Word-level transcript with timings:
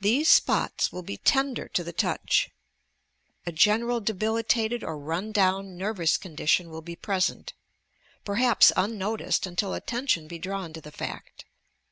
These 0.00 0.28
spots 0.28 0.90
will 0.90 1.04
be 1.04 1.18
tender 1.18 1.68
to 1.68 1.84
the 1.84 1.92
touch. 1.92 2.50
A 3.46 3.52
general 3.52 4.00
debilitated 4.00 4.82
or 4.82 4.98
run 4.98 5.30
down 5.30 5.76
nervous 5.78 6.16
condition 6.16 6.68
will 6.68 6.82
be 6.82 6.96
present,— 6.96 7.52
perhaps 8.24 8.72
unno 8.76 9.16
ticed 9.16 9.46
until 9.46 9.72
attention 9.72 10.26
be 10.26 10.40
drawn 10.40 10.72
to 10.72 10.80
the 10.80 10.90
fact. 10.90 11.44